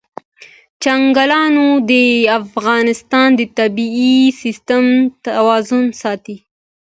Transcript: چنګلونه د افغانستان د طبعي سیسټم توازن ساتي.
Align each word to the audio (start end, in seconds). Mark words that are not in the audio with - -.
چنګلونه 0.83 1.65
د 1.89 1.91
افغانستان 2.41 3.27
د 3.39 3.41
طبعي 3.57 4.17
سیسټم 4.41 4.85
توازن 5.25 5.85
ساتي. 6.01 6.37